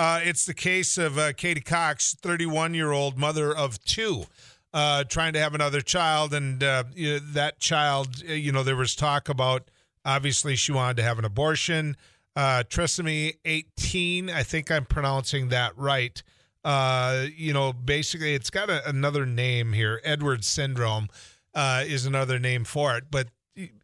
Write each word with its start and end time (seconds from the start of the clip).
Uh, 0.00 0.18
it's 0.24 0.46
the 0.46 0.54
case 0.54 0.96
of 0.96 1.18
uh, 1.18 1.30
Katie 1.34 1.60
Cox, 1.60 2.16
31 2.22 2.72
year 2.72 2.90
old 2.90 3.18
mother 3.18 3.54
of 3.54 3.78
two, 3.84 4.24
uh, 4.72 5.04
trying 5.04 5.34
to 5.34 5.38
have 5.38 5.54
another 5.54 5.82
child. 5.82 6.32
And 6.32 6.62
uh, 6.62 6.84
you 6.94 7.12
know, 7.12 7.18
that 7.18 7.60
child, 7.60 8.22
uh, 8.26 8.32
you 8.32 8.50
know, 8.50 8.62
there 8.62 8.76
was 8.76 8.96
talk 8.96 9.28
about 9.28 9.70
obviously 10.02 10.56
she 10.56 10.72
wanted 10.72 10.96
to 10.96 11.02
have 11.02 11.18
an 11.18 11.26
abortion. 11.26 11.98
Uh, 12.34 12.62
trisomy 12.66 13.34
18, 13.44 14.30
I 14.30 14.42
think 14.42 14.70
I'm 14.70 14.86
pronouncing 14.86 15.50
that 15.50 15.76
right. 15.76 16.22
Uh, 16.64 17.26
you 17.36 17.52
know, 17.52 17.74
basically, 17.74 18.32
it's 18.32 18.48
got 18.48 18.70
a, 18.70 18.88
another 18.88 19.26
name 19.26 19.74
here. 19.74 20.00
Edwards 20.02 20.46
syndrome 20.46 21.08
uh, 21.54 21.84
is 21.86 22.06
another 22.06 22.38
name 22.38 22.64
for 22.64 22.96
it. 22.96 23.04
But, 23.10 23.28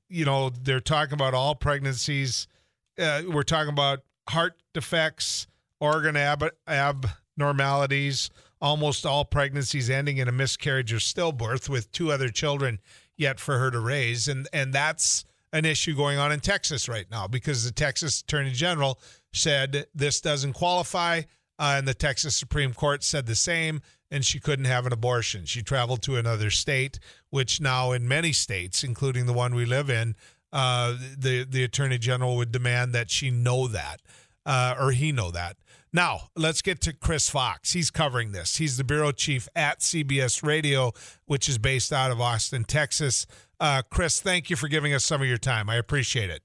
you 0.09 0.25
know, 0.25 0.49
they're 0.49 0.81
talking 0.81 1.13
about 1.13 1.35
all 1.35 1.55
pregnancies. 1.55 2.49
Uh, 2.99 3.21
we're 3.29 3.43
talking 3.43 3.69
about 3.75 4.01
heart 4.31 4.55
defects, 4.73 5.47
organ 5.81 6.17
ab- 6.17 6.53
abnormalities, 6.67 8.31
almost 8.61 9.05
all 9.05 9.25
pregnancies 9.25 9.91
ending 9.91 10.19
in 10.19 10.29
a 10.29 10.33
miscarriage 10.33 10.93
or 10.93 10.97
stillbirth 10.97 11.69
with 11.69 11.93
two 11.93 12.11
other 12.11 12.29
children 12.29 12.79
yet 13.17 13.41
for 13.41 13.59
her 13.59 13.71
to 13.71 13.81
raise. 13.81 14.29
And, 14.29 14.49
and 14.53 14.73
that's 14.73 15.25
an 15.53 15.65
issue 15.65 15.95
going 15.97 16.19
on 16.19 16.33
in 16.33 16.41
Texas 16.41 16.89
right 16.89 17.07
now 17.11 17.27
because 17.27 17.65
the 17.65 17.73
Texas 17.73 18.21
Attorney 18.21 18.53
General 18.53 18.99
said 19.33 19.87
this 19.95 20.21
doesn't 20.21 20.55
qualify. 20.55 21.23
Uh, 21.59 21.77
and 21.79 21.89
the 21.89 21.95
Texas 21.95 22.37
Supreme 22.37 22.75
Court 22.75 23.03
said 23.03 23.25
the 23.25 23.35
same, 23.35 23.81
and 24.11 24.23
she 24.27 24.39
couldn't 24.39 24.67
have 24.67 24.85
an 24.85 24.93
abortion. 24.93 25.47
She 25.47 25.63
traveled 25.63 26.03
to 26.03 26.17
another 26.17 26.51
state, 26.51 26.99
which 27.31 27.63
now 27.63 27.93
in 27.93 28.07
many 28.07 28.33
states, 28.35 28.85
including 28.85 29.25
the 29.25 29.33
one 29.33 29.55
we 29.55 29.65
live 29.65 29.89
in, 29.89 30.17
uh, 30.53 30.97
the 31.17 31.45
the 31.45 31.65
Attorney 31.65 31.97
General 31.97 32.37
would 32.37 32.53
demand 32.53 32.93
that 32.93 33.11
she 33.11 33.31
know 33.31 33.69
that, 33.69 34.03
uh, 34.47 34.75
or 34.81 34.93
he 34.93 35.13
know 35.13 35.31
that. 35.31 35.57
Now 35.93 36.29
let's 36.37 36.63
get 36.63 36.81
to 36.83 36.93
Chris 36.93 37.29
Fox. 37.29 37.73
He's 37.73 37.91
covering 37.91 38.33
this. 38.33 38.57
He's 38.57 38.77
the 38.77 38.85
bureau 38.85 39.13
chief 39.13 39.49
at 39.55 39.81
CBS 39.81 40.43
Radio, 40.43 40.93
which 41.27 41.49
is 41.49 41.59
based 41.59 41.93
out 41.93 42.11
of 42.11 42.21
Austin, 42.21 42.65
Texas. 42.65 43.27
Uh, 43.61 43.83
Chris, 43.91 44.21
thank 44.21 44.49
you 44.51 44.57
for 44.57 44.69
giving 44.69 44.95
us 44.95 45.05
some 45.05 45.21
of 45.21 45.29
your 45.29 45.39
time. 45.39 45.69
I 45.69 45.77
appreciate 45.77 46.31
it. 46.31 46.43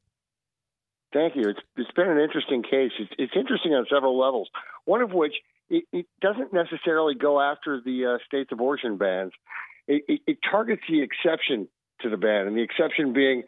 Thank 1.13 1.35
you. 1.35 1.43
It's, 1.49 1.59
it's 1.75 1.91
been 1.91 2.09
an 2.09 2.19
interesting 2.19 2.63
case. 2.63 2.91
It's, 2.97 3.11
it's 3.17 3.33
interesting 3.35 3.73
on 3.73 3.85
several 3.91 4.17
levels. 4.17 4.49
One 4.85 5.01
of 5.01 5.11
which 5.11 5.33
it, 5.69 5.85
it 5.91 6.05
doesn't 6.21 6.53
necessarily 6.53 7.15
go 7.15 7.41
after 7.41 7.81
the 7.83 8.15
uh, 8.15 8.17
state's 8.25 8.51
abortion 8.51 8.97
bans. 8.97 9.31
It, 9.87 10.03
it, 10.07 10.21
it, 10.27 10.37
targets 10.49 10.81
the 10.89 11.01
exception 11.01 11.67
to 12.01 12.09
the 12.09 12.17
ban, 12.17 12.47
and 12.47 12.55
the 12.55 12.61
exception 12.61 13.13
being 13.13 13.43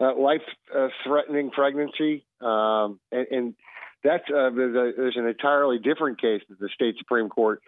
uh, 0.00 0.14
life-threatening 0.16 1.50
pregnancy, 1.50 2.24
um, 2.40 3.00
and, 3.10 3.26
and, 3.30 3.54
that's 4.04 4.24
uh, 4.30 4.50
there's, 4.54 5.16
an 5.16 5.26
entirely 5.26 5.78
different 5.78 6.20
case 6.20 6.42
that 6.48 6.58
the 6.58 6.68
state 6.74 6.96
supreme 6.98 7.28
court 7.28 7.62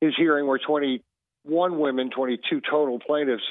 is 0.00 0.14
hearing, 0.16 0.46
where 0.46 0.58
21 0.58 1.78
women, 1.78 2.10
22 2.10 2.60
total 2.70 2.98
plaintiffs, 2.98 3.42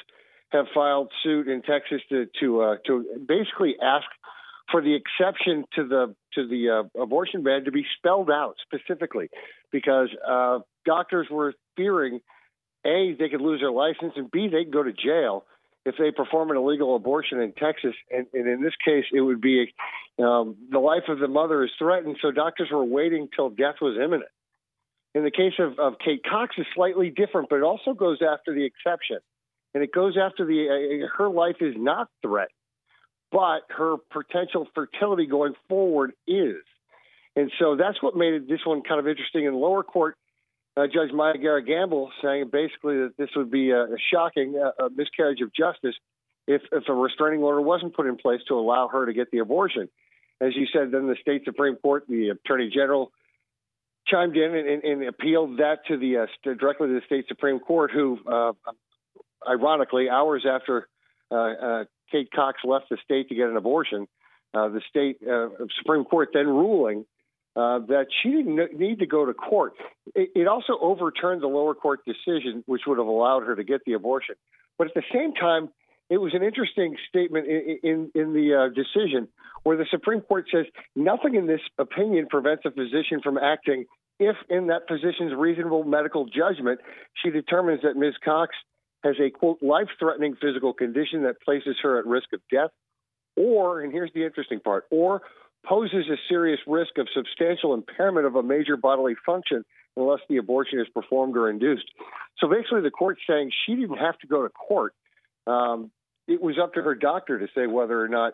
have 0.52 0.66
filed 0.74 1.12
suit 1.24 1.48
in 1.48 1.62
Texas 1.62 2.02
to 2.10 2.28
to 2.40 2.62
uh, 2.62 2.76
to 2.86 3.06
basically 3.28 3.76
ask 3.82 4.06
for 4.72 4.82
the 4.82 4.96
exception 4.96 5.66
to 5.76 5.88
the 5.88 6.16
to 6.34 6.48
the 6.48 6.70
uh, 6.70 7.02
abortion 7.02 7.44
ban 7.44 7.66
to 7.66 7.72
be 7.72 7.86
spelled 7.98 8.30
out 8.30 8.56
specifically, 8.62 9.30
because 9.72 10.10
uh, 10.28 10.60
doctors 10.86 11.28
were 11.30 11.54
fearing 11.76 12.20
a 12.86 13.16
they 13.18 13.30
could 13.30 13.42
lose 13.42 13.60
their 13.60 13.72
license 13.72 14.14
and 14.16 14.32
b 14.32 14.48
they 14.48 14.64
could 14.64 14.74
go 14.74 14.84
to 14.84 14.94
jail 14.94 15.46
if 15.86 15.96
they 15.98 16.12
perform 16.12 16.52
an 16.52 16.58
illegal 16.58 16.96
abortion 16.96 17.40
in 17.40 17.54
Texas. 17.54 17.94
And, 18.12 18.28
and 18.34 18.48
in 18.48 18.62
this 18.62 18.74
case, 18.84 19.06
it 19.14 19.22
would 19.22 19.42
be 19.42 19.74
um, 20.20 20.56
the 20.70 20.80
life 20.80 21.04
of 21.08 21.20
the 21.20 21.28
mother 21.28 21.64
is 21.64 21.72
threatened, 21.80 22.18
so 22.22 22.32
doctors 22.32 22.70
were 22.72 22.84
waiting 22.84 23.30
till 23.36 23.50
death 23.50 23.76
was 23.82 23.98
imminent. 23.98 24.30
In 25.16 25.24
the 25.24 25.32
case 25.32 25.54
of, 25.58 25.80
of 25.80 25.94
Kate 26.04 26.24
Cox, 26.24 26.56
is 26.58 26.68
slightly 26.76 27.10
different, 27.10 27.50
but 27.50 27.58
it 27.58 27.64
also 27.64 27.94
goes 27.94 28.20
after 28.22 28.54
the 28.54 28.66
exception, 28.66 29.18
and 29.74 29.84
it 29.84 29.92
goes 29.92 30.18
after 30.22 30.46
the 30.46 31.06
uh, 31.06 31.18
her 31.18 31.30
life 31.30 31.58
is 31.62 31.74
not 31.78 32.10
threatened 32.22 32.54
but 33.32 33.62
her 33.70 33.98
potential 34.12 34.68
fertility 34.74 35.26
going 35.26 35.54
forward 35.68 36.14
is. 36.28 36.58
And 37.36 37.52
so 37.60 37.76
that's 37.76 38.02
what 38.02 38.16
made 38.16 38.48
this 38.48 38.60
one 38.66 38.82
kind 38.82 39.00
of 39.00 39.08
interesting. 39.08 39.46
In 39.46 39.54
lower 39.54 39.84
court, 39.84 40.18
uh, 40.80 40.88
Judge 40.88 41.12
Maya 41.14 41.38
Guerra 41.38 41.64
Gamble 41.64 42.12
saying 42.24 42.50
basically 42.52 42.98
that 42.98 43.14
this 43.18 43.30
would 43.36 43.52
be 43.52 43.72
a, 43.72 43.84
a 43.84 43.98
shocking 44.14 44.56
uh, 44.58 44.86
a 44.86 44.90
miscarriage 44.90 45.42
of 45.42 45.54
justice 45.54 45.96
if, 46.48 46.62
if 46.72 46.84
a 46.88 46.94
restraining 46.94 47.44
order 47.44 47.62
wasn't 47.62 47.96
put 47.96 48.08
in 48.08 48.16
place 48.18 48.42
to 48.48 48.56
allow 48.56 48.88
her 48.88 49.06
to 49.06 49.14
get 49.14 49.30
the 49.32 49.40
abortion. 49.40 49.90
As 50.42 50.56
you 50.56 50.68
said, 50.72 50.92
then 50.92 51.08
the 51.08 51.18
state 51.22 51.44
Supreme 51.44 51.76
Court, 51.76 52.06
the 52.08 52.30
Attorney 52.30 52.70
General, 52.74 53.12
chimed 54.08 54.38
in 54.38 54.56
and, 54.56 54.68
and, 54.68 54.84
and 54.84 55.04
appealed 55.04 55.58
that 55.58 55.86
to 55.88 55.98
the 55.98 56.18
uh, 56.18 56.54
directly 56.56 56.88
to 56.88 56.94
the 56.94 57.06
state 57.06 57.26
Supreme 57.28 57.60
Court, 57.60 57.92
who, 57.92 58.18
uh, 58.26 58.54
ironically, 59.48 60.10
hours 60.10 60.46
after 60.50 60.88
uh, 61.30 61.84
Kate 62.12 62.30
Cox 62.32 62.60
left 62.64 62.86
the 62.90 62.98
state 63.04 63.30
to 63.30 63.36
get 63.36 63.50
an 63.50 63.58
abortion, 63.58 64.08
the 64.54 64.82
state 64.90 65.18
Supreme 65.78 66.06
Court 66.06 66.30
then 66.34 66.48
ruling 66.48 67.06
uh, 67.60 67.80
that 67.88 68.06
she 68.24 68.30
didn't 68.30 68.80
need 68.80 69.00
to 69.00 69.06
go 69.06 69.26
to 69.26 69.34
court. 69.34 69.74
It, 70.16 70.30
it, 70.34 70.48
also 70.48 70.78
overturned 70.82 71.42
the 71.42 71.48
lower 71.48 71.76
court 71.76 72.00
decision, 72.06 72.64
which 72.68 72.84
would 72.88 72.98
have 72.98 73.08
allowed 73.08 73.44
her 73.44 73.56
to 73.56 73.64
get 73.66 73.82
the 73.86 73.94
abortion. 73.94 74.36
But 74.78 74.88
at 74.88 74.94
the 74.94 75.04
same 75.14 75.34
time, 75.34 75.68
it 76.10 76.20
was 76.20 76.34
an 76.34 76.42
interesting 76.42 76.96
statement 77.10 77.48
in, 77.48 77.80
in, 77.84 78.12
in 78.16 78.34
the 78.34 78.56
uh, 78.56 78.70
decision 78.70 79.28
where 79.64 79.76
the 79.76 79.86
Supreme 79.92 80.22
Court 80.22 80.46
says 80.50 80.68
nothing 80.96 81.36
in 81.36 81.48
this 81.48 81.60
opinion 81.78 82.28
prevents 82.30 82.64
a 82.66 82.72
physician 82.72 83.20
from 83.22 83.38
acting 83.38 83.86
if, 84.20 84.38
in 84.50 84.68
that 84.68 84.84
physician's 84.88 85.34
reasonable 85.36 85.84
medical 85.84 86.26
judgment, 86.26 86.80
she 87.22 87.30
determines 87.30 87.82
that 87.84 87.96
Ms. 87.96 88.14
Cox 88.24 88.56
has 89.04 89.16
a 89.20 89.30
quote 89.30 89.62
life 89.62 89.88
threatening 89.98 90.36
physical 90.42 90.74
condition 90.74 91.24
that 91.24 91.42
places 91.42 91.76
her 91.82 92.00
at 92.00 92.06
risk 92.06 92.28
of 92.34 92.42
death, 92.52 92.70
or, 93.36 93.82
and 93.82 93.94
here's 93.94 94.12
the 94.14 94.26
interesting 94.26 94.60
part, 94.60 94.86
or 94.92 95.22
poses 95.70 96.08
a 96.12 96.18
serious 96.28 96.60
risk 96.66 96.98
of 96.98 97.08
substantial 97.16 97.76
impairment 97.76 98.26
of 98.26 98.36
a 98.36 98.42
major 98.42 98.76
bodily 98.76 99.14
function 99.24 99.64
unless 99.96 100.20
the 100.28 100.38
abortion 100.38 100.80
is 100.80 100.88
performed 100.90 101.38
or 101.38 101.50
induced. 101.50 101.86
So 102.40 102.50
basically, 102.50 102.82
the 102.82 102.92
court's 102.92 103.22
saying 103.30 103.52
she 103.66 103.76
didn't 103.76 103.98
have 103.98 104.18
to 104.20 104.28
go 104.28 104.42
to 104.42 104.50
court. 104.50 104.94
Um, 105.46 105.92
it 106.28 106.42
was 106.42 106.56
up 106.62 106.74
to 106.74 106.82
her 106.82 106.96
doctor 106.96 107.38
to 107.40 107.48
say 107.56 107.68
whether 107.68 108.02
or 108.04 108.08
not 108.08 108.34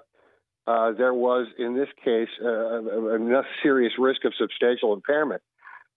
uh, 0.68 0.94
there 0.94 1.14
was, 1.14 1.48
in 1.60 1.76
this 1.76 1.90
case, 2.04 2.30
uh, 2.44 3.16
enough 3.16 3.46
serious 3.62 3.94
risk 4.00 4.26
of 4.26 4.34
substantial 4.40 4.94
impairment. 4.94 5.42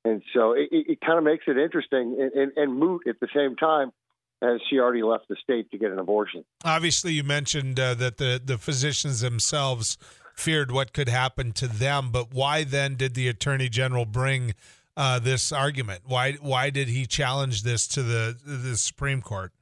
And 0.04 0.22
so 0.34 0.52
it, 0.52 0.68
it 0.70 1.00
kind 1.00 1.18
of 1.18 1.24
makes 1.24 1.44
it 1.46 1.56
interesting 1.58 2.16
and, 2.20 2.32
and, 2.32 2.52
and 2.56 2.78
moot 2.78 3.02
at 3.08 3.20
the 3.20 3.28
same 3.34 3.56
time 3.56 3.92
as 4.40 4.60
she 4.70 4.78
already 4.78 5.02
left 5.02 5.26
the 5.28 5.36
state 5.42 5.70
to 5.72 5.78
get 5.78 5.90
an 5.90 5.98
abortion. 5.98 6.44
Obviously, 6.64 7.12
you 7.12 7.24
mentioned 7.24 7.80
uh, 7.80 7.94
that 7.94 8.18
the, 8.18 8.40
the 8.42 8.56
physicians 8.56 9.20
themselves 9.20 9.98
feared 10.38 10.70
what 10.70 10.92
could 10.92 11.08
happen 11.08 11.52
to 11.52 11.66
them, 11.66 12.10
but 12.10 12.32
why 12.32 12.64
then 12.64 12.94
did 12.94 13.14
the 13.14 13.28
attorney 13.28 13.68
general 13.68 14.04
bring 14.04 14.54
uh, 14.96 15.18
this 15.18 15.52
argument? 15.52 16.02
Why 16.06 16.32
why 16.34 16.70
did 16.70 16.88
he 16.88 17.06
challenge 17.06 17.62
this 17.62 17.86
to 17.88 18.02
the 18.02 18.36
the 18.44 18.76
Supreme 18.76 19.22
Court? 19.22 19.52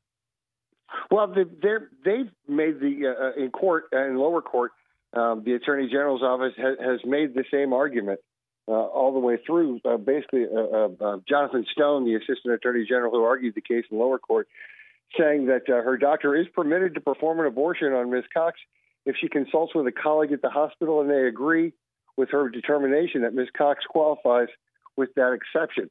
Well, 1.11 1.29
they 1.29 1.45
they've 2.05 2.31
made 2.49 2.81
the 2.81 3.07
uh, 3.07 3.25
uh 3.25 3.45
in 3.45 3.51
court 3.51 3.85
uh, 3.93 4.07
in 4.07 4.17
lower 4.17 4.43
court. 4.43 4.73
Um, 5.13 5.43
the 5.45 5.55
attorney 5.55 5.89
general's 5.89 6.23
office 6.23 6.53
has, 6.59 6.77
has 6.79 7.01
made 7.05 7.35
the 7.35 7.45
same 7.51 7.73
argument 7.73 8.21
uh, 8.69 8.73
all 8.73 9.13
the 9.13 9.19
way 9.19 9.39
through. 9.47 9.81
Uh, 9.85 9.97
basically, 9.97 10.45
uh, 10.45 10.89
uh, 11.01 11.19
Jonathan 11.29 11.65
Stone, 11.73 12.05
the 12.05 12.17
assistant 12.17 12.53
attorney 12.55 12.85
general 12.87 13.13
who 13.13 13.23
argued 13.23 13.55
the 13.55 13.61
case 13.61 13.85
in 13.91 13.99
lower 13.99 14.19
court, 14.19 14.49
saying 15.19 15.47
that 15.47 15.63
uh, 15.69 15.83
her 15.83 15.97
doctor 15.97 16.35
is 16.37 16.47
permitted 16.55 16.95
to 16.95 17.01
perform 17.01 17.41
an 17.41 17.47
abortion 17.47 17.93
on 17.93 18.11
Ms. 18.11 18.25
Cox 18.35 18.59
if 19.07 19.17
she 19.19 19.29
consults 19.29 19.75
with 19.75 19.87
a 19.87 19.93
colleague 19.93 20.33
at 20.33 20.43
the 20.43 20.51
hospital 20.51 21.01
and 21.01 21.09
they 21.09 21.27
agree 21.27 21.73
with 22.17 22.31
her 22.31 22.49
determination 22.49 23.23
that 23.23 23.35
Ms. 23.35 23.49
Cox 23.57 23.85
qualifies 23.89 24.49
with 24.97 25.11
that 25.15 25.33
exception. 25.33 25.89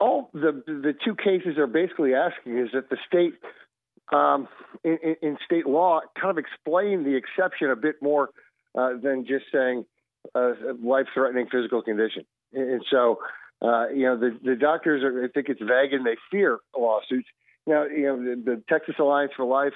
All 0.00 0.30
the 0.34 0.62
the 0.66 0.94
two 1.04 1.14
cases 1.14 1.58
are 1.58 1.68
basically 1.68 2.14
asking 2.14 2.58
is 2.58 2.70
that 2.74 2.90
the 2.90 2.96
state, 3.06 3.34
um, 4.12 4.48
in, 4.82 4.98
in, 5.22 5.38
state 5.44 5.66
law, 5.66 6.00
kind 6.20 6.36
of 6.36 6.38
explain 6.38 7.04
the 7.04 7.14
exception 7.14 7.70
a 7.70 7.76
bit 7.76 7.96
more 8.02 8.30
uh, 8.76 8.94
than 9.00 9.24
just 9.26 9.44
saying 9.52 9.84
a 10.34 10.52
life-threatening 10.82 11.46
physical 11.52 11.82
condition. 11.82 12.24
And 12.52 12.82
so, 12.90 13.18
uh, 13.60 13.88
you 13.90 14.04
know, 14.04 14.18
the, 14.18 14.36
the 14.42 14.56
doctors 14.56 15.04
are, 15.04 15.24
I 15.24 15.28
think 15.28 15.48
it's 15.48 15.60
vague 15.60 15.92
and 15.92 16.04
they 16.04 16.16
fear 16.30 16.58
lawsuits. 16.76 17.28
Now, 17.66 17.84
you 17.84 18.04
know, 18.04 18.16
the, 18.16 18.42
the 18.44 18.62
Texas 18.68 18.96
Alliance 18.98 19.32
for 19.36 19.44
Life, 19.44 19.74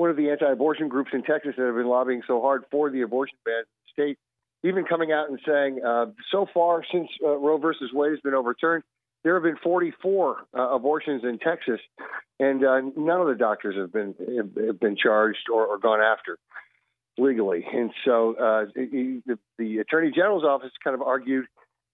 one 0.00 0.08
of 0.08 0.16
the 0.16 0.30
anti-abortion 0.30 0.88
groups 0.88 1.10
in 1.12 1.22
Texas 1.22 1.52
that 1.58 1.66
have 1.66 1.74
been 1.74 1.86
lobbying 1.86 2.22
so 2.26 2.40
hard 2.40 2.64
for 2.70 2.88
the 2.88 3.02
abortion 3.02 3.36
ban 3.44 3.64
the 3.66 3.92
state, 3.92 4.18
even 4.64 4.86
coming 4.86 5.12
out 5.12 5.28
and 5.28 5.38
saying, 5.46 5.78
uh, 5.86 6.06
so 6.32 6.46
far 6.54 6.82
since 6.90 7.06
uh, 7.22 7.36
Roe 7.36 7.58
versus 7.58 7.90
Wade 7.92 8.12
has 8.12 8.20
been 8.20 8.32
overturned, 8.32 8.82
there 9.24 9.34
have 9.34 9.42
been 9.42 9.58
44 9.62 10.36
uh, 10.56 10.70
abortions 10.70 11.22
in 11.22 11.38
Texas, 11.38 11.80
and 12.38 12.64
uh, 12.64 12.80
none 12.96 13.20
of 13.20 13.26
the 13.26 13.34
doctors 13.34 13.76
have 13.76 13.92
been 13.92 14.14
have 14.64 14.80
been 14.80 14.96
charged 14.96 15.50
or, 15.52 15.66
or 15.66 15.76
gone 15.76 16.00
after 16.00 16.38
legally. 17.18 17.66
And 17.70 17.90
so 18.06 18.34
uh, 18.36 18.64
the, 18.74 19.20
the, 19.58 19.78
Attorney 19.80 20.10
General's 20.10 20.44
office 20.44 20.70
kind 20.82 20.94
of 20.94 21.02
argued 21.02 21.44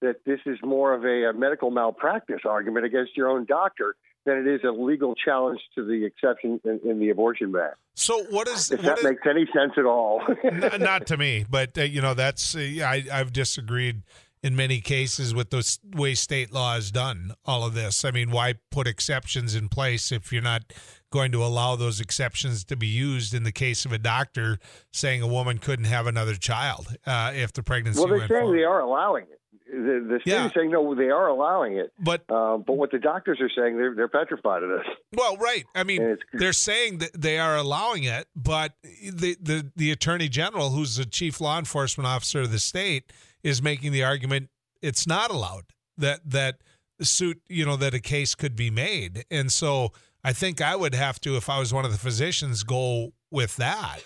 that 0.00 0.18
this 0.24 0.38
is 0.46 0.58
more 0.62 0.94
of 0.94 1.04
a, 1.04 1.30
a 1.30 1.32
medical 1.32 1.72
malpractice 1.72 2.42
argument 2.44 2.86
against 2.86 3.16
your 3.16 3.28
own 3.28 3.46
doctor 3.46 3.96
than 4.26 4.38
it 4.38 4.46
is 4.46 4.60
a 4.64 4.70
legal 4.70 5.14
challenge 5.14 5.60
to 5.76 5.84
the 5.84 6.04
exception 6.04 6.60
in, 6.64 6.80
in 6.84 6.98
the 6.98 7.08
abortion 7.10 7.52
ban. 7.52 7.70
So 7.94 8.24
what 8.24 8.48
is 8.48 8.70
If 8.70 8.80
what 8.82 8.86
that 8.86 8.98
is- 8.98 9.04
makes 9.04 9.22
any 9.28 9.46
sense 9.54 9.72
at 9.78 9.84
all. 9.86 10.20
N- 10.44 10.80
not 10.80 11.06
to 11.06 11.16
me, 11.16 11.46
but 11.48 11.78
uh, 11.78 11.82
you 11.82 12.02
know 12.02 12.12
that's 12.14 12.54
uh, 12.54 12.58
I, 12.84 13.04
I've 13.10 13.32
disagreed 13.32 14.02
in 14.42 14.54
many 14.54 14.80
cases 14.80 15.34
with 15.34 15.50
the 15.50 15.78
way 15.94 16.14
state 16.14 16.52
law 16.52 16.76
is 16.76 16.90
done. 16.92 17.32
All 17.46 17.64
of 17.64 17.74
this, 17.74 18.04
I 18.04 18.10
mean, 18.10 18.30
why 18.30 18.54
put 18.70 18.86
exceptions 18.86 19.54
in 19.54 19.68
place 19.68 20.12
if 20.12 20.32
you're 20.32 20.42
not 20.42 20.62
going 21.10 21.32
to 21.32 21.42
allow 21.42 21.74
those 21.76 22.00
exceptions 22.00 22.64
to 22.64 22.76
be 22.76 22.86
used 22.86 23.32
in 23.32 23.44
the 23.44 23.52
case 23.52 23.84
of 23.86 23.92
a 23.92 23.98
doctor 23.98 24.58
saying 24.92 25.22
a 25.22 25.26
woman 25.26 25.56
couldn't 25.58 25.86
have 25.86 26.06
another 26.06 26.34
child 26.34 26.88
uh, 27.06 27.32
if 27.34 27.52
the 27.54 27.62
pregnancy 27.62 27.98
well, 27.98 28.08
they're 28.08 28.18
went 28.18 28.28
saying 28.30 28.42
forward. 28.42 28.58
they 28.58 28.64
are 28.64 28.80
allowing 28.80 29.24
it. 29.24 29.40
The, 29.68 30.06
the 30.08 30.18
state 30.20 30.30
Yeah. 30.32 30.46
is 30.46 30.52
saying 30.56 30.70
no, 30.70 30.94
they 30.94 31.10
are 31.10 31.26
allowing 31.28 31.76
it. 31.76 31.92
But 31.98 32.22
Uh, 32.30 32.56
but 32.58 32.74
what 32.74 32.90
the 32.92 32.98
doctors 32.98 33.38
are 33.40 33.50
saying, 33.50 33.76
they're, 33.76 33.94
they're 33.94 34.06
petrified 34.08 34.62
of 34.62 34.70
this. 34.70 34.86
well, 35.16 35.36
right. 35.38 35.64
I 35.74 35.82
mean, 35.82 36.18
they're 36.32 36.52
saying 36.52 36.98
that 36.98 37.10
they 37.20 37.38
are 37.38 37.56
allowing 37.56 38.04
it, 38.04 38.28
but 38.36 38.74
the, 38.82 39.36
the 39.40 39.70
the 39.74 39.90
attorney 39.90 40.28
general, 40.28 40.70
who's 40.70 40.96
the 40.96 41.04
chief 41.04 41.40
law 41.40 41.58
enforcement 41.58 42.06
officer 42.06 42.42
of 42.42 42.52
the 42.52 42.58
state, 42.60 43.12
is 43.42 43.60
making 43.62 43.92
the 43.92 44.04
argument 44.04 44.50
it's 44.82 45.06
not 45.06 45.30
allowed 45.30 45.64
that 45.98 46.20
that 46.30 46.58
suit 47.02 47.40
you 47.48 47.66
know 47.66 47.76
that 47.76 47.92
a 47.92 48.00
case 48.00 48.34
could 48.36 48.54
be 48.54 48.70
made, 48.70 49.24
and 49.30 49.50
so 49.50 49.92
I 50.22 50.32
think 50.32 50.60
I 50.60 50.76
would 50.76 50.94
have 50.94 51.20
to, 51.22 51.36
if 51.36 51.48
I 51.50 51.58
was 51.58 51.72
one 51.74 51.84
of 51.84 51.90
the 51.92 51.98
physicians, 51.98 52.62
go 52.62 53.12
with 53.30 53.56
that. 53.56 53.98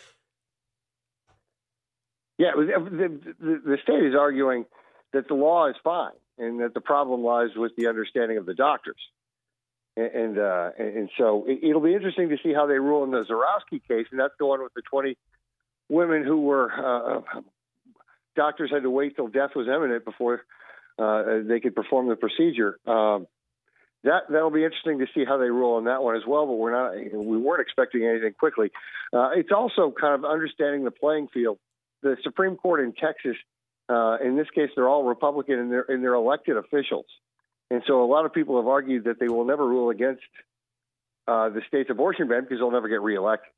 yeah, 2.39 2.53
the, 2.57 3.21
the, 3.41 3.61
the 3.65 3.79
state 3.83 4.03
is 4.05 4.15
arguing 4.19 4.65
that 5.13 5.29
the 5.29 5.35
law 5.35 5.69
is 5.69 5.77
fine 5.83 6.13
and 6.39 6.61
that 6.61 6.75
the 6.75 6.81
problem 6.81 7.23
lies 7.23 7.51
with 7.57 7.73
the 7.77 7.89
understanding 7.89 8.39
of 8.39 8.47
the 8.47 8.55
doctors. 8.55 9.01
And 9.97 10.07
and, 10.07 10.39
uh, 10.39 10.71
and 10.79 11.11
so 11.19 11.45
it, 11.47 11.61
it'll 11.63 11.83
be 11.83 11.95
interesting 11.95 12.29
to 12.31 12.37
see 12.43 12.55
how 12.55 12.67
they 12.67 12.79
rule 12.79 13.05
in 13.05 13.11
the 13.11 13.25
Zurawski 13.25 13.81
case, 13.87 14.07
and 14.11 14.21
that's 14.21 14.35
the 14.39 14.47
one 14.47 14.63
with 14.63 14.73
the 14.75 14.83
20 14.91 15.17
women 15.89 16.25
who 16.25 16.43
were 16.43 16.71
uh, 16.71 17.41
doctors 18.37 18.71
had 18.73 18.83
to 18.85 18.91
wait 18.91 19.17
till 19.17 19.29
death 19.29 19.51
was 19.55 19.67
imminent 19.67 20.05
before 20.05 20.43
uh, 20.99 21.41
they 21.47 21.61
could 21.61 21.75
perform 21.75 22.09
the 22.09 22.17
procedure. 22.17 22.79
Um, 22.87 23.27
that 24.05 24.23
that'll 24.31 24.51
be 24.51 24.65
interesting 24.65 24.99
to 25.01 25.07
see 25.15 25.25
how 25.27 25.37
they 25.37 25.51
rule 25.51 25.77
on 25.77 25.85
that 25.85 26.03
one 26.03 26.17
as 26.17 26.23
well. 26.27 26.47
But 26.47 26.55
we're 26.55 26.73
not 26.73 26.95
we 27.15 27.37
weren't 27.37 27.61
expecting 27.61 28.07
anything 28.07 28.33
quickly. 28.39 28.71
Uh, 29.13 29.31
it's 29.35 29.51
also 29.55 29.93
kind 29.99 30.15
of 30.15 30.25
understanding 30.25 30.85
the 30.85 30.91
playing 30.91 31.29
field. 31.29 31.59
The 32.03 32.17
Supreme 32.23 32.57
Court 32.57 32.81
in 32.81 32.95
Texas, 32.95 33.37
uh, 33.91 34.19
in 34.25 34.37
this 34.37 34.47
case, 34.55 34.71
they're 34.77 34.89
all 34.89 35.05
Republican 35.05 35.59
and 35.59 35.73
they're 35.73 35.85
and 35.89 36.03
they're 36.03 36.15
elected 36.15 36.57
officials, 36.57 37.07
and 37.71 37.83
so 37.87 38.05
a 38.05 38.07
lot 38.07 38.25
of 38.25 38.33
people 38.33 38.57
have 38.57 38.69
argued 38.69 39.05
that 39.05 39.19
they 39.19 39.29
will 39.29 39.45
never 39.45 39.67
rule 39.67 39.91
against 39.91 40.23
uh, 41.27 41.49
the 41.49 41.63
state's 41.69 41.91
abortion 41.91 42.29
ban 42.29 42.43
because 42.43 42.59
they'll 42.59 42.71
never 42.71 42.89
get 42.89 43.03
reelected 43.03 43.49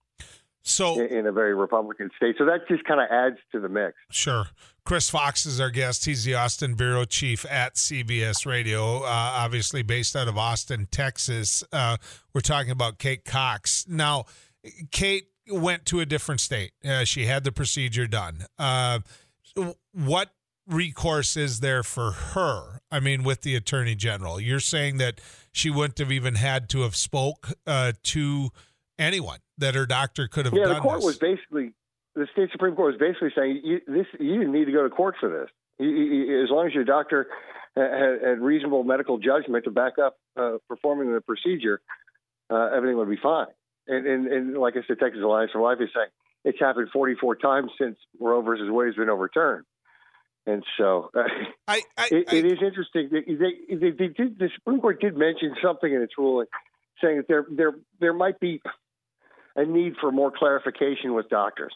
So 0.63 1.01
in, 1.01 1.07
in 1.19 1.27
a 1.27 1.33
very 1.33 1.55
Republican 1.55 2.11
state. 2.17 2.37
So 2.39 2.45
that 2.47 2.69
just 2.69 2.85
kind 2.85 3.01
of 3.01 3.09
adds 3.11 3.37
to 3.53 3.61
the 3.61 3.69
mix. 3.69 3.95
Sure. 4.11 4.47
Chris 4.85 5.09
Fox 5.09 5.47
is 5.47 5.61
our 5.61 5.71
guest. 5.71 6.05
He's 6.05 6.25
the 6.25 6.35
Austin 6.35 6.75
Bureau 6.75 7.05
Chief 7.05 7.47
at 7.49 7.77
CBS 7.77 8.47
Radio, 8.47 8.99
uh, 8.99 9.07
obviously 9.07 9.83
based 9.83 10.17
out 10.17 10.29
of 10.29 10.37
Austin, 10.37 10.89
Texas. 10.91 11.63
Uh, 11.73 11.97
we're 12.35 12.41
talking 12.41 12.73
about 12.73 12.99
Kate 12.99 13.25
Cox. 13.25 13.87
Now, 13.89 14.25
Kate 14.91 15.29
went 15.49 15.87
to 15.87 16.01
a 16.01 16.07
different 16.07 16.41
state. 16.41 16.73
Uh, 16.85 17.05
she 17.05 17.27
had 17.27 17.45
the 17.45 17.53
procedure 17.53 18.07
done. 18.07 18.45
Uh, 19.57 19.73
what 19.93 20.31
recourse 20.67 21.37
is 21.37 21.61
there 21.61 21.83
for 21.83 22.11
her? 22.13 22.81
I 22.91 23.01
mean, 23.01 23.23
with 23.23 23.43
the 23.43 23.57
Attorney 23.57 23.95
General, 23.95 24.41
you're 24.41 24.61
saying 24.61 24.99
that 24.99 25.21
she 25.53 25.71
wouldn't 25.71 25.99
have 25.99 26.13
even 26.13 26.37
had 26.37 26.69
to 26.71 26.83
have 26.83 26.97
spoke 26.97 27.49
uh, 27.67 27.93
to 28.05 28.51
anyone 28.99 29.39
that 29.59 29.75
her 29.75 29.87
doctor 29.87 30.29
could 30.29 30.45
have 30.47 30.55
Yeah, 30.55 30.65
done 30.65 30.75
the 30.75 30.81
court 30.81 30.99
this. 30.99 31.05
was 31.05 31.19
basically 31.19 31.75
the 32.15 32.27
state 32.33 32.51
supreme 32.53 32.75
court 32.77 32.93
was 32.93 33.01
basically 33.01 33.33
saying 33.35 33.61
you, 33.65 33.81
this 33.87 34.07
you 34.21 34.39
didn't 34.39 34.53
need 34.53 34.67
to 34.67 34.73
go 34.73 34.83
to 34.83 34.91
court 34.91 35.15
for 35.19 35.29
this. 35.29 35.49
You, 35.79 35.89
you, 35.89 36.43
as 36.45 36.51
long 36.51 36.67
as 36.67 36.75
your 36.75 36.85
doctor 36.85 37.29
had, 37.75 38.21
had 38.23 38.41
reasonable 38.41 38.85
medical 38.85 39.19
judgment 39.19 39.65
to 39.65 39.71
back 39.71 39.95
up 39.99 40.19
uh, 40.37 40.59
performing 40.69 41.13
the 41.13 41.21
procedure, 41.21 41.81
uh, 42.51 42.71
everything 42.77 42.97
would 42.99 43.09
be 43.09 43.19
fine. 43.23 43.47
And, 43.89 44.07
and, 44.07 44.27
and 44.27 44.59
like 44.59 44.75
I 44.77 44.81
said, 44.87 44.99
Texas 45.01 45.23
Alliance 45.23 45.51
for 45.53 45.61
Life 45.61 45.79
is 45.81 45.89
saying 45.95 46.11
it's 46.45 46.59
happened 46.59 46.89
44 46.93 47.37
times 47.37 47.71
since 47.79 47.97
Roe 48.21 48.43
versus 48.43 48.69
Wade 48.71 48.89
has 48.89 48.97
been 48.97 49.11
overturned. 49.11 49.65
And 50.47 50.65
so 50.77 51.11
uh, 51.17 51.21
I, 51.69 51.83
I, 51.97 52.09
it, 52.11 52.29
I- 52.33 52.35
it 52.37 52.45
is 52.47 52.59
interesting. 52.65 53.09
They, 53.13 53.21
they, 53.35 53.77
they, 53.77 53.91
they 53.91 54.09
did, 54.09 54.39
the 54.39 54.49
Supreme 54.57 54.81
Court 54.81 55.01
did 55.01 55.17
mention 55.17 55.55
something 55.63 55.93
in 55.93 56.03
its 56.03 56.15
ruling, 56.19 56.47
saying 57.03 57.19
that 57.19 57.29
there 57.29 57.47
there 57.51 57.73
there 58.01 58.13
might 58.13 58.41
be 58.41 58.61
a 59.57 59.65
need 59.65 59.95
for 60.01 60.11
more 60.11 60.33
clarification 60.37 61.15
with 61.15 61.29
doctors 61.29 61.73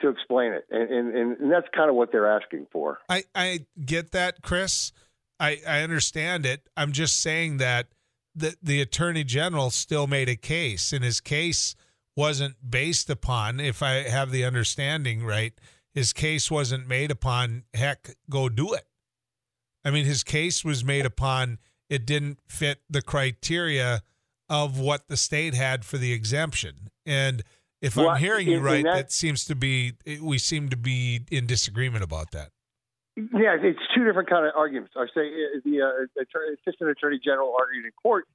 to 0.00 0.08
explain 0.08 0.52
it, 0.52 0.64
and 0.70 0.90
and, 0.90 1.36
and 1.38 1.52
that's 1.52 1.66
kind 1.74 1.90
of 1.90 1.96
what 1.96 2.12
they're 2.12 2.30
asking 2.30 2.66
for. 2.72 2.98
I, 3.08 3.24
I 3.34 3.66
get 3.84 4.12
that, 4.12 4.42
Chris. 4.42 4.92
I, 5.38 5.60
I 5.68 5.82
understand 5.82 6.46
it. 6.46 6.66
I'm 6.78 6.92
just 6.92 7.20
saying 7.20 7.58
that 7.58 7.88
the 8.34 8.56
the 8.62 8.80
attorney 8.80 9.22
general 9.24 9.68
still 9.70 10.06
made 10.06 10.30
a 10.30 10.36
case, 10.36 10.94
In 10.94 11.02
his 11.02 11.20
case 11.20 11.74
wasn't 12.16 12.56
based 12.68 13.10
upon, 13.10 13.60
if 13.60 13.82
I 13.82 14.08
have 14.08 14.30
the 14.30 14.44
understanding 14.44 15.24
right, 15.24 15.52
his 15.94 16.12
case 16.12 16.50
wasn't 16.50 16.88
made 16.88 17.10
upon 17.10 17.64
heck, 17.74 18.16
go 18.30 18.48
do 18.48 18.72
it. 18.74 18.84
I 19.84 19.90
mean, 19.90 20.04
his 20.06 20.24
case 20.24 20.64
was 20.64 20.84
made 20.84 21.06
upon 21.06 21.58
it 21.88 22.04
didn't 22.06 22.38
fit 22.48 22.80
the 22.90 23.02
criteria 23.02 24.02
of 24.48 24.80
what 24.80 25.08
the 25.08 25.16
state 25.16 25.54
had 25.54 25.84
for 25.84 25.98
the 25.98 26.12
exemption. 26.12 26.90
And 27.04 27.42
if 27.80 27.96
Well, 27.96 28.08
I'm 28.10 28.18
hearing 28.20 28.48
you 28.48 28.58
right, 28.60 28.82
that- 28.84 28.94
that 28.94 29.12
seems 29.12 29.44
to 29.44 29.54
be 29.54 29.92
we 30.20 30.38
seem 30.38 30.70
to 30.70 30.76
be 30.76 31.20
in 31.30 31.46
disagreement 31.46 32.02
about 32.02 32.32
that. 32.32 32.50
Yeah, 33.16 33.56
it's 33.60 33.78
two 33.94 34.04
different 34.04 34.28
kind 34.28 34.44
of 34.44 34.52
arguments. 34.56 34.94
I 34.96 35.06
say 35.14 35.28
uh, 35.28 35.60
the 35.64 35.80
uh, 35.82 36.20
attorney, 36.20 36.56
assistant 36.60 36.90
attorney 36.90 37.18
general 37.22 37.56
argued 37.58 37.86
in 37.86 37.92
court 37.92 38.26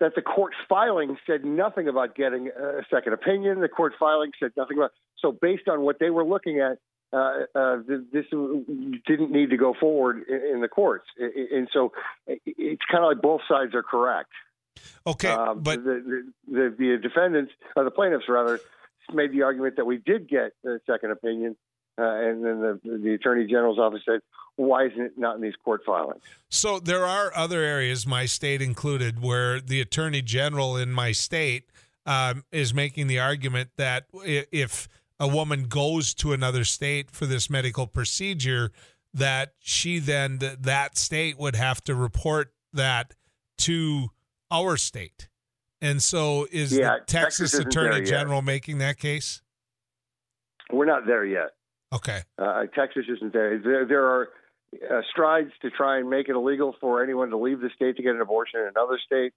that 0.00 0.14
the 0.14 0.22
court 0.22 0.52
filing 0.68 1.16
said 1.26 1.44
nothing 1.44 1.88
about 1.88 2.14
getting 2.14 2.48
a 2.48 2.82
second 2.90 3.12
opinion. 3.12 3.60
The 3.60 3.68
court 3.68 3.94
filing 3.98 4.32
said 4.38 4.52
nothing 4.56 4.76
about. 4.76 4.92
So 5.18 5.32
based 5.32 5.68
on 5.68 5.80
what 5.82 5.98
they 5.98 6.10
were 6.10 6.24
looking 6.24 6.60
at, 6.60 6.78
uh, 7.12 7.44
uh, 7.54 7.76
this 7.86 8.24
didn't 8.30 9.30
need 9.30 9.50
to 9.50 9.56
go 9.56 9.74
forward 9.78 10.22
in, 10.28 10.60
the 10.60 10.68
courts, 10.68 11.06
and 11.16 11.68
so 11.72 11.92
it's 12.26 12.82
kind 12.90 13.04
of 13.04 13.08
like 13.12 13.22
both 13.22 13.42
sides 13.48 13.74
are 13.74 13.82
correct. 13.82 14.30
Okay, 15.06 15.28
Um, 15.28 15.60
but 15.60 15.84
the, 15.84 16.24
the, 16.50 16.74
the 16.76 16.98
defendants, 17.00 17.52
or 17.76 17.84
the 17.84 17.90
plaintiffs 17.90 18.24
rather, 18.28 18.60
made 19.14 19.32
the 19.32 19.42
argument 19.42 19.76
that 19.76 19.86
we 19.86 19.98
did 19.98 20.28
get 20.28 20.52
a 20.66 20.78
second 20.84 21.12
opinion, 21.12 21.56
uh, 21.98 22.02
and 22.02 22.44
then 22.44 22.60
the, 22.60 22.98
the 22.98 23.14
attorney 23.14 23.46
general's 23.46 23.78
office 23.78 24.02
said, 24.04 24.20
"Why 24.56 24.86
isn't 24.86 25.00
it 25.00 25.12
not 25.18 25.36
in 25.36 25.42
these 25.42 25.56
court 25.64 25.82
filings?" 25.84 26.22
So 26.48 26.78
there 26.78 27.04
are 27.04 27.32
other 27.34 27.60
areas, 27.62 28.06
my 28.06 28.26
state 28.26 28.60
included, 28.60 29.22
where 29.22 29.60
the 29.60 29.80
attorney 29.80 30.22
general 30.22 30.76
in 30.76 30.92
my 30.92 31.12
state 31.12 31.70
um, 32.04 32.44
is 32.52 32.74
making 32.74 33.06
the 33.06 33.18
argument 33.18 33.70
that 33.76 34.06
if 34.24 34.88
a 35.18 35.26
woman 35.26 35.64
goes 35.64 36.14
to 36.14 36.32
another 36.32 36.64
state 36.64 37.10
for 37.10 37.26
this 37.26 37.48
medical 37.48 37.86
procedure, 37.86 38.70
that 39.14 39.54
she 39.58 39.98
then 39.98 40.38
that 40.60 40.98
state 40.98 41.38
would 41.38 41.56
have 41.56 41.82
to 41.84 41.94
report 41.94 42.52
that 42.72 43.14
to 43.58 44.08
our 44.50 44.76
state. 44.76 45.28
And 45.80 46.02
so, 46.02 46.46
is 46.50 46.76
Yeah, 46.76 46.98
the 46.98 47.04
Texas 47.06 47.52
Texas 47.52 47.66
attorney 47.66 47.90
there 47.90 47.98
yet. 48.00 48.06
general 48.06 48.42
making 48.42 48.78
that 48.78 48.98
case? 48.98 49.42
We're 50.70 50.86
not 50.86 51.06
there 51.06 51.24
yet. 51.24 51.50
Okay. 51.96 52.20
Uh, 52.38 52.64
Texas 52.74 53.06
isn't 53.08 53.32
there. 53.32 53.58
There, 53.58 53.86
there 53.86 54.04
are 54.04 54.28
uh, 54.74 55.00
strides 55.10 55.50
to 55.62 55.70
try 55.70 55.98
and 55.98 56.10
make 56.10 56.28
it 56.28 56.34
illegal 56.34 56.74
for 56.80 57.02
anyone 57.02 57.30
to 57.30 57.36
leave 57.36 57.60
the 57.60 57.70
state 57.74 57.96
to 57.96 58.02
get 58.02 58.14
an 58.14 58.20
abortion 58.20 58.60
in 58.60 58.68
another 58.68 58.98
state, 59.04 59.32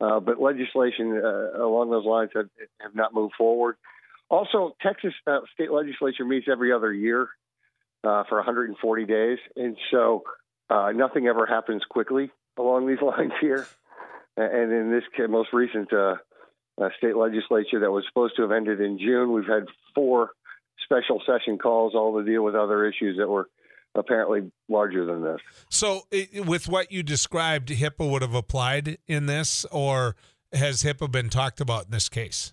uh, 0.00 0.20
but 0.20 0.40
legislation 0.40 1.20
uh, 1.22 1.62
along 1.62 1.90
those 1.90 2.04
lines 2.04 2.30
have, 2.34 2.48
have 2.80 2.94
not 2.94 3.14
moved 3.14 3.34
forward. 3.36 3.76
Also, 4.28 4.74
Texas 4.80 5.12
uh, 5.26 5.40
state 5.54 5.70
legislature 5.70 6.24
meets 6.24 6.46
every 6.50 6.72
other 6.72 6.92
year 6.92 7.28
uh, 8.04 8.24
for 8.28 8.36
140 8.36 9.04
days, 9.04 9.38
and 9.56 9.76
so 9.90 10.22
nothing 10.94 11.26
ever 11.26 11.46
happens 11.46 11.82
quickly 11.88 12.30
along 12.56 12.86
these 12.86 13.00
lines 13.02 13.32
here. 13.40 13.66
And 14.36 14.72
in 14.72 14.90
this 14.90 15.04
most 15.28 15.52
recent 15.52 15.88
state 16.98 17.16
legislature 17.16 17.80
that 17.80 17.90
was 17.90 18.04
supposed 18.08 18.36
to 18.36 18.42
have 18.42 18.52
ended 18.52 18.80
in 18.80 18.98
June, 18.98 19.32
we've 19.32 19.46
had 19.46 19.64
four 19.94 20.30
special 20.84 21.22
session 21.26 21.58
calls, 21.58 21.94
all 21.94 22.18
to 22.18 22.24
deal 22.24 22.42
with 22.42 22.54
other 22.54 22.86
issues 22.86 23.16
that 23.18 23.28
were 23.28 23.48
apparently 23.94 24.50
larger 24.68 25.04
than 25.04 25.22
this. 25.22 25.40
So, 25.68 26.02
with 26.46 26.68
what 26.68 26.92
you 26.92 27.02
described, 27.02 27.68
HIPAA 27.68 28.10
would 28.10 28.22
have 28.22 28.34
applied 28.34 28.98
in 29.06 29.26
this, 29.26 29.64
or 29.70 30.16
has 30.52 30.82
HIPAA 30.82 31.10
been 31.10 31.28
talked 31.28 31.60
about 31.60 31.86
in 31.86 31.90
this 31.90 32.08
case? 32.08 32.52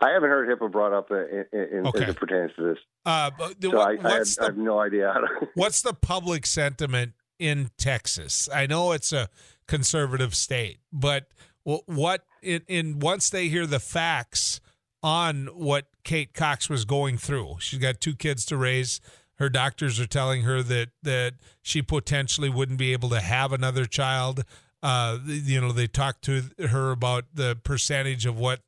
I 0.00 0.10
haven't 0.10 0.30
heard 0.30 0.48
HIPAA 0.48 0.70
brought 0.70 0.92
up 0.92 1.10
in, 1.10 1.44
in, 1.52 1.86
okay. 1.86 2.04
as 2.04 2.10
it 2.10 2.16
pertains 2.16 2.52
to 2.56 2.64
this. 2.68 2.78
Uh, 3.04 3.30
so 3.60 3.70
what, 3.70 3.78
I, 3.78 4.08
I, 4.08 4.14
have, 4.18 4.26
the, 4.26 4.36
I, 4.40 4.44
have, 4.44 4.56
no 4.56 4.78
idea. 4.78 5.14
what's 5.54 5.82
the 5.82 5.92
public 5.92 6.46
sentiment 6.46 7.14
in 7.38 7.70
Texas? 7.78 8.48
I 8.54 8.66
know 8.66 8.92
it's 8.92 9.12
a 9.12 9.28
conservative 9.66 10.34
state, 10.34 10.78
but 10.92 11.26
what 11.64 12.24
in, 12.42 12.62
in 12.68 12.98
once 13.00 13.28
they 13.28 13.48
hear 13.48 13.66
the 13.66 13.80
facts 13.80 14.60
on 15.02 15.46
what 15.46 15.86
Kate 16.08 16.32
Cox 16.32 16.70
was 16.70 16.86
going 16.86 17.18
through, 17.18 17.56
she's 17.60 17.78
got 17.78 18.00
two 18.00 18.14
kids 18.16 18.46
to 18.46 18.56
raise. 18.56 18.98
Her 19.34 19.50
doctors 19.50 20.00
are 20.00 20.06
telling 20.06 20.40
her 20.40 20.62
that 20.62 20.88
that 21.02 21.34
she 21.60 21.82
potentially 21.82 22.48
wouldn't 22.48 22.78
be 22.78 22.94
able 22.94 23.10
to 23.10 23.20
have 23.20 23.52
another 23.52 23.84
child. 23.84 24.42
Uh, 24.82 25.18
you 25.26 25.60
know, 25.60 25.70
they 25.70 25.86
talked 25.86 26.24
to 26.24 26.44
her 26.70 26.92
about 26.92 27.26
the 27.34 27.58
percentage 27.62 28.24
of 28.24 28.38
what 28.38 28.60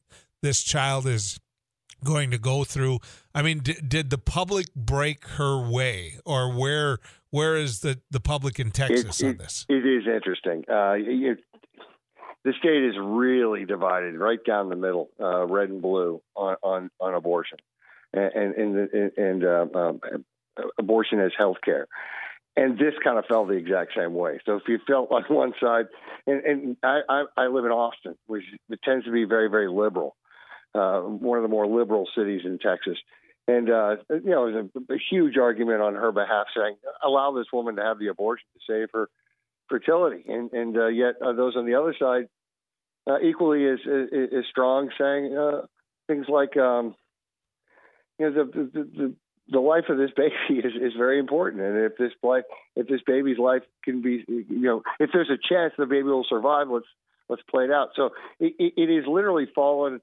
this 0.43 0.63
child 0.63 1.07
is 1.07 1.41
going 2.05 2.31
to 2.31 2.39
go 2.39 2.63
through. 2.63 2.99
I 3.35 3.41
mean, 3.41 3.61
d- 3.61 3.81
did 3.89 4.11
the 4.11 4.19
public 4.19 4.67
break 4.75 5.27
her 5.29 5.59
way, 5.59 6.19
or 6.27 6.55
where 6.55 6.99
where 7.31 7.57
is 7.57 7.81
the 7.81 8.01
the 8.11 8.21
public 8.21 8.61
in 8.61 8.71
Texas 8.71 9.19
it, 9.23 9.27
on 9.27 9.37
this? 9.39 9.65
It 9.71 9.87
is 9.87 10.03
interesting. 10.07 10.65
Uh, 10.69 10.93
it, 10.99 11.39
the 12.45 12.53
state 12.59 12.85
is 12.85 12.95
really 12.99 13.65
divided 13.65 14.17
right 14.17 14.43
down 14.45 14.69
the 14.69 14.77
middle, 14.77 15.11
uh, 15.21 15.47
red 15.47 15.69
and 15.69 15.83
blue, 15.83 16.23
on 16.35 16.57
on, 16.63 16.91
on 17.01 17.15
abortion, 17.15 17.59
and 18.13 18.55
and 18.55 18.77
and, 18.93 19.13
and 19.17 19.45
uh, 19.45 19.67
um, 19.75 20.01
abortion 20.79 21.21
as 21.21 21.33
health 21.37 21.59
care. 21.65 21.87
And 22.57 22.77
this 22.79 22.95
kind 23.03 23.19
of 23.19 23.25
fell 23.27 23.47
the 23.47 23.55
exact 23.55 23.93
same 23.97 24.15
way. 24.15 24.41
So 24.45 24.57
if 24.57 24.65
you 24.69 24.79
felt 24.87 25.11
on 25.13 25.23
one 25.29 25.53
side, 25.61 25.87
and, 26.27 26.45
and 26.45 26.77
I, 26.83 27.01
I, 27.09 27.25
I 27.37 27.47
live 27.47 27.65
in 27.65 27.71
Austin, 27.71 28.17
which 28.27 28.45
tends 28.85 29.05
to 29.05 29.13
be 29.13 29.25
very, 29.25 29.49
very 29.49 29.69
liberal, 29.69 30.17
uh, 30.75 31.01
one 31.01 31.39
of 31.39 31.43
the 31.43 31.49
more 31.49 31.67
liberal 31.67 32.09
cities 32.15 32.43
in 32.45 32.59
Texas. 32.59 32.99
And, 33.49 33.71
uh, 33.71 33.97
you 34.11 34.31
know, 34.31 34.53
there's 34.53 34.67
a, 34.91 34.95
a 34.95 34.99
huge 35.11 35.37
argument 35.37 35.81
on 35.81 35.95
her 35.95 36.13
behalf 36.13 36.47
saying, 36.57 36.77
allow 37.03 37.33
this 37.33 37.47
woman 37.53 37.77
to 37.77 37.83
have 37.83 37.99
the 37.99 38.09
abortion 38.09 38.47
to 38.55 38.61
save 38.73 38.89
her 38.93 39.09
fertility. 39.71 40.25
And, 40.29 40.53
and 40.53 40.77
uh, 40.77 40.89
yet 40.89 41.15
uh, 41.25 41.33
those 41.33 41.57
on 41.57 41.65
the 41.65 41.77
other 41.77 41.95
side, 41.99 42.29
uh, 43.09 43.19
equally 43.21 43.67
as, 43.67 43.79
as, 43.87 44.09
as 44.37 44.45
strong, 44.51 44.91
saying 44.99 45.35
uh, 45.35 45.63
things 46.07 46.27
like, 46.29 46.57
um, 46.59 46.95
you 48.19 48.31
know, 48.31 48.45
the, 48.45 48.45
the, 48.45 48.85
the, 48.85 49.15
the 49.51 49.61
life 49.61 49.85
of 49.89 49.97
this 49.97 50.11
baby 50.17 50.35
is, 50.67 50.75
is 50.75 50.93
very 50.99 51.19
important. 51.19 51.63
And 51.63 51.85
if 51.85 51.97
this 51.97 52.13
life, 52.23 52.45
if 52.77 52.89
this 52.89 53.01
baby's 53.07 53.39
life 53.39 53.63
can 53.85 54.03
be, 54.03 54.25
you 54.29 54.45
know, 54.49 54.83
if 54.99 55.11
there's 55.13 55.31
a 55.31 55.39
chance 55.49 55.73
the 55.79 55.87
baby 55.87 56.03
will 56.05 56.27
survive, 56.29 56.69
let's 56.69 56.87
let's 57.29 57.43
play 57.49 57.65
it 57.65 57.71
out. 57.71 57.91
So 57.95 58.11
it, 58.39 58.55
it 58.59 58.91
is 58.91 59.05
literally 59.07 59.47
fallen 59.55 60.01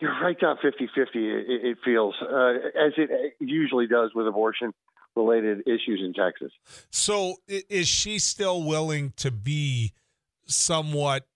you're 0.00 0.20
right 0.20 0.38
down 0.38 0.56
50 0.60 0.88
50, 0.94 1.18
it, 1.18 1.44
it, 1.48 1.78
feels, 1.84 2.14
uh, 2.22 2.54
as 2.78 2.92
it 2.96 3.34
usually 3.40 3.86
does 3.86 4.10
with 4.14 4.26
abortion 4.26 4.72
related 5.16 5.60
issues 5.66 6.00
in 6.04 6.12
Texas. 6.12 6.50
So 6.90 7.36
is 7.48 7.86
she 7.86 8.18
still 8.18 8.62
willing 8.62 9.12
to 9.16 9.30
be 9.30 9.92
somewhat 10.46 11.26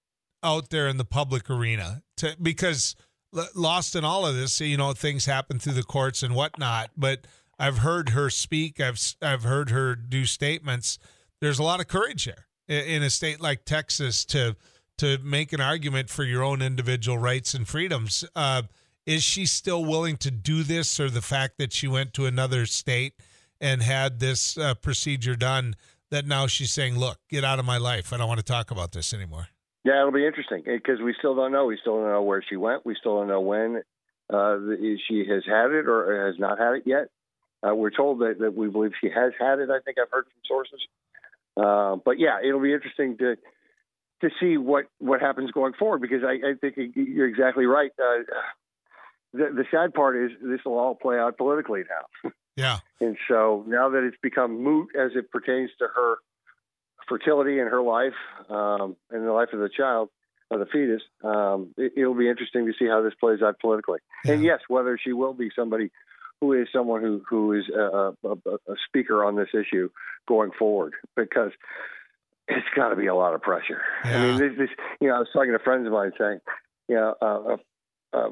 out 0.43 0.71
there 0.71 0.89
in 0.89 0.97
the 0.97 1.05
public 1.05 1.49
arena? 1.49 2.03
To, 2.19 2.37
because 2.41 2.97
lost 3.55 3.95
in 3.95 4.05
all 4.05 4.27
of 4.27 4.35
this, 4.35 4.61
you 4.61 4.77
know, 4.77 4.93
things 4.93 5.27
happen 5.27 5.59
through 5.59 5.75
the 5.75 5.83
courts 5.83 6.23
and 6.23 6.35
whatnot, 6.35 6.91
but 6.97 7.27
I've 7.59 7.79
heard 7.79 8.11
her 8.11 8.31
speak, 8.31 8.81
I've, 8.81 9.01
I've 9.21 9.43
heard 9.43 9.71
her 9.71 9.95
do 9.95 10.25
statements. 10.25 10.99
There's 11.41 11.59
a 11.59 11.65
lot 11.65 11.81
of 11.81 11.89
courage 11.89 12.25
there 12.25 12.47
in 12.69 13.03
a 13.03 13.11
state 13.11 13.41
like 13.41 13.65
Texas 13.65 14.25
to 14.27 14.57
to 14.99 15.19
make 15.19 15.53
an 15.53 15.61
argument 15.61 16.11
for 16.11 16.25
your 16.25 16.43
own 16.43 16.63
individual 16.63 17.19
rights 17.19 17.55
and 17.55 17.67
freedoms. 17.67 18.25
Uh, 18.37 18.63
is 19.07 19.23
she 19.23 19.47
still 19.47 19.85
willing 19.85 20.17
to 20.19 20.31
do 20.31 20.63
this, 20.63 21.01
or 21.01 21.09
the 21.09 21.23
fact 21.23 21.59
that 21.59 21.73
she 21.73 21.89
went 21.89 22.13
to 22.15 22.27
another 22.27 22.67
state 22.67 23.15
and 23.61 23.83
had 23.83 24.21
this 24.21 24.59
uh, 24.59 24.75
procedure 24.75 25.35
done? 25.35 25.75
That 26.11 26.27
now 26.27 26.47
she's 26.47 26.73
saying, 26.73 26.99
"Look, 26.99 27.19
get 27.29 27.45
out 27.45 27.59
of 27.59 27.65
my 27.65 27.79
life. 27.79 28.13
I 28.13 28.17
don't 28.17 28.29
want 28.29 28.41
to 28.41 28.45
talk 28.45 28.71
about 28.71 28.93
this 28.93 29.13
anymore." 29.13 29.49
Yeah, 29.85 30.01
it'll 30.01 30.13
be 30.13 30.27
interesting 30.27 30.63
because 30.67 31.01
we 31.01 31.15
still 31.19 31.35
don't 31.35 31.53
know. 31.53 31.67
We 31.67 31.79
still 31.81 31.97
don't 31.97 32.11
know 32.11 32.23
where 32.23 32.45
she 32.47 32.57
went. 32.57 32.85
We 32.85 32.97
still 32.99 33.19
don't 33.19 33.29
know 33.29 33.41
when 33.41 33.83
uh, 34.33 34.57
she 35.09 35.25
has 35.29 35.45
had 35.47 35.71
it 35.71 35.89
or 35.89 36.27
has 36.27 36.39
not 36.39 36.59
had 36.59 36.75
it 36.75 36.83
yet. 36.85 37.09
Uh, 37.67 37.75
we're 37.75 37.91
told 37.91 38.21
that, 38.21 38.39
that 38.41 38.55
we 38.55 38.69
believe 38.69 38.93
she 39.01 39.09
has 39.09 39.33
had 39.39 39.59
it. 39.59 39.71
I 39.71 39.81
think 39.81 39.99
I've 39.99 40.11
heard 40.11 40.25
from 40.25 40.43
sources. 40.47 40.81
Uh, 41.57 41.97
but 42.05 42.19
yeah, 42.19 42.39
it'll 42.47 42.61
be 42.61 42.73
interesting 42.73 43.17
to 43.19 43.37
to 44.21 44.31
see 44.41 44.57
what 44.57 44.87
what 44.99 45.21
happens 45.21 45.51
going 45.53 45.75
forward 45.75 46.01
because 46.01 46.23
I, 46.25 46.51
I 46.51 46.55
think 46.61 46.77
you're 46.95 47.29
exactly 47.29 47.67
right. 47.67 47.91
Uh, 47.99 48.23
the, 49.33 49.51
the 49.55 49.65
sad 49.71 49.95
part 49.95 50.17
is 50.17 50.31
this 50.43 50.61
will 50.65 50.79
all 50.79 50.95
play 50.95 51.19
out 51.19 51.37
politically 51.37 51.83
now. 51.89 52.31
Yeah. 52.57 52.79
and 53.01 53.17
so 53.29 53.65
now 53.67 53.91
that 53.91 54.05
it's 54.05 54.17
become 54.23 54.63
moot 54.63 54.89
as 54.99 55.13
it 55.15 55.31
pertains 55.31 55.71
to 55.79 55.87
her 55.95 56.17
fertility 57.09 57.59
and 57.59 57.71
her 57.71 57.83
life 57.83 58.15
um, 58.49 58.97
and 59.11 59.27
the 59.27 59.33
life 59.33 59.49
of 59.53 59.61
the 59.61 59.69
child, 59.69 60.11
of 60.51 60.61
the 60.61 60.67
fetus, 60.67 61.03
um, 61.23 61.75
it, 61.77 61.93
will 61.97 62.15
be 62.15 62.29
interesting 62.29 62.67
to 62.67 62.73
see 62.79 62.87
how 62.87 63.03
this 63.03 63.15
plays 63.21 63.43
out 63.43 63.59
politically. 63.61 63.99
Yeah. 64.25 64.33
And 64.33 64.43
yes, 64.43 64.61
whether 64.69 64.99
she 65.03 65.13
will 65.13 65.35
be 65.35 65.51
somebody 65.55 65.91
who 66.41 66.53
is 66.53 66.69
someone 66.73 67.03
who 67.03 67.23
who 67.29 67.53
is 67.53 67.65
a, 67.69 68.13
a, 68.25 68.31
a 68.31 68.75
speaker 68.87 69.25
on 69.25 69.37
this 69.37 69.49
issue 69.53 69.91
going 70.27 70.51
forward, 70.59 70.95
because 71.17 71.51
it's 72.49 72.67
got 72.75 72.89
to 72.89 72.97
be 72.97 73.07
a 73.07 73.15
lot 73.15 73.35
of 73.35 73.43
pressure. 73.43 73.81
Yeah. 74.05 74.19
I 74.19 74.23
mean, 74.23 74.39
this, 74.39 74.53
this, 74.59 74.69
you 75.01 75.09
know, 75.09 75.17
I 75.17 75.19
was 75.19 75.29
talking 75.33 75.53
to 75.53 75.59
friends 75.59 75.87
of 75.87 75.93
mine 75.93 76.13
saying, 76.19 76.41
you 76.89 76.97
know, 76.97 77.15
uh, 77.21 77.25
uh, 77.25 77.57
uh, 78.13 78.31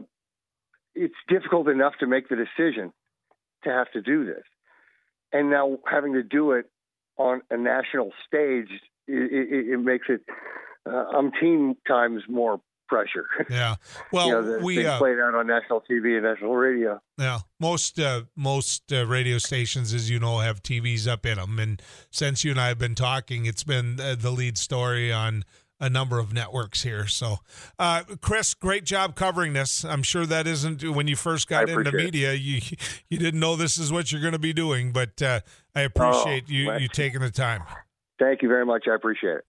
it's 0.95 1.15
difficult 1.29 1.69
enough 1.69 1.95
to 2.01 2.07
make 2.07 2.29
the 2.29 2.37
decision 2.37 2.93
to 3.65 3.71
have 3.71 3.91
to 3.93 4.01
do 4.01 4.25
this, 4.25 4.45
and 5.33 5.51
now 5.51 5.79
having 5.87 6.15
to 6.15 6.23
do 6.23 6.53
it 6.53 6.67
on 7.19 7.43
a 7.51 7.57
national 7.57 8.13
stage, 8.27 8.69
it, 9.07 9.33
it, 9.33 9.73
it 9.73 9.81
makes 9.81 10.07
it 10.09 10.23
uh, 10.87 11.05
umpteen 11.15 11.77
times 11.87 12.23
more 12.29 12.61
pressure. 12.87 13.27
Yeah. 13.51 13.77
Well, 14.13 14.27
you 14.29 14.33
know, 14.33 14.59
we 14.63 14.87
uh, 14.87 14.99
played 14.99 15.19
out 15.19 15.35
on 15.35 15.47
national 15.47 15.83
TV 15.83 16.15
and 16.15 16.25
national 16.25 16.55
radio. 16.55 17.01
Yeah. 17.19 17.41
Most 17.61 17.99
uh, 17.99 18.23
most 18.35 18.93
uh, 18.93 19.07
radio 19.07 19.39
stations, 19.39 19.95
as 19.95 20.11
you 20.11 20.19
know, 20.19 20.39
have 20.39 20.63
TVs 20.63 21.07
up 21.09 21.27
in 21.27 21.37
them, 21.37 21.59
and 21.59 21.81
since 22.11 22.45
you 22.45 22.51
and 22.51 22.61
I 22.61 22.69
have 22.69 22.79
been 22.79 22.95
talking, 22.95 23.47
it's 23.47 23.65
been 23.65 23.99
uh, 24.01 24.17
the 24.19 24.31
lead 24.31 24.59
story 24.59 25.13
on 25.13 25.45
a 25.81 25.91
number 25.91 26.19
of 26.19 26.33
networks 26.33 26.83
here. 26.83 27.07
So, 27.07 27.39
uh, 27.79 28.03
Chris, 28.21 28.55
great 28.55 28.85
job 28.85 29.15
covering 29.15 29.53
this. 29.53 29.85
I'm 29.85 30.03
sure 30.03 30.25
that 30.27 30.47
isn't 30.47 30.83
when 30.83 31.07
you 31.07 31.17
first 31.17 31.49
got 31.49 31.69
into 31.69 31.93
media, 31.93 32.33
you 32.33 32.61
you 33.09 33.19
didn't 33.19 33.41
know 33.41 33.57
this 33.57 33.79
is 33.79 33.93
what 33.93 34.13
you're 34.13 34.21
going 34.21 34.33
to 34.33 34.39
be 34.39 34.53
doing, 34.53 34.93
but 34.93 35.21
uh, 35.21 35.41
I 35.75 35.83
appreciate 35.83 36.45
oh, 36.49 36.53
you 36.53 36.73
you 36.79 36.89
taking 36.89 37.21
the 37.21 37.31
time. 37.31 37.63
Thank 38.19 38.43
you 38.43 38.49
very 38.49 38.65
much. 38.65 38.87
I 38.91 38.95
appreciate 38.95 39.37
it. 39.37 39.45